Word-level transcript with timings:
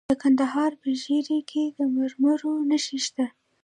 د 0.09 0.13
کندهار 0.21 0.71
په 0.81 0.89
ژیړۍ 1.01 1.39
کې 1.49 1.63
د 1.77 1.79
مرمرو 1.95 2.51
نښې 2.69 2.97
شته. 3.05 3.25